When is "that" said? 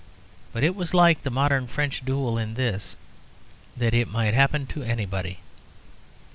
3.77-3.93